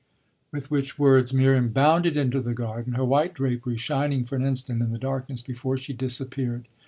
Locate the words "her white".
2.93-3.35